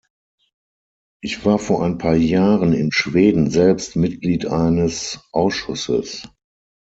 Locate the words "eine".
4.47-4.91